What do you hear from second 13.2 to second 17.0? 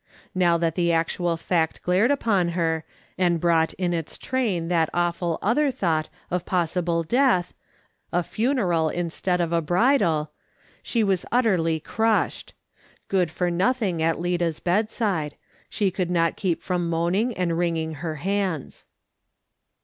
for nothing at Lida's bedside; she could not keep from